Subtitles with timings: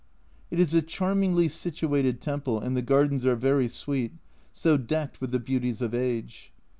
[0.49, 4.13] It is a charmingly situated temple, and the gardens are very sweet,
[4.51, 6.51] so decked with the beauties of age.